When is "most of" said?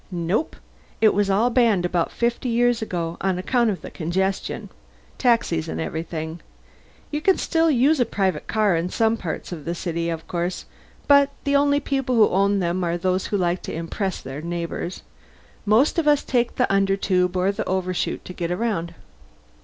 15.67-16.07